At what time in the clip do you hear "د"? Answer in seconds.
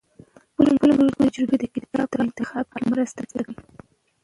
0.55-0.67, 1.59-1.63